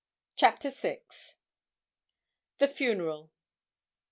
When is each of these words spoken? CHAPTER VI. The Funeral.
CHAPTER 0.35 0.71
VI. 0.71 1.03
The 2.57 2.67
Funeral. 2.67 3.29